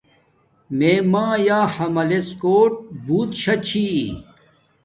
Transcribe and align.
میے 0.77 0.93
مایآ 1.11 1.59
حملڎ 1.75 2.27
کوٹ 2.41 2.71
بوت 3.05 3.29
شاہ 3.41 3.59
چھی 3.67 3.87